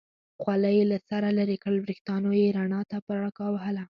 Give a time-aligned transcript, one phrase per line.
[0.41, 3.77] خولۍ یې له سره لرې کړل، وریښتانو یې رڼا ته پړکا وهل.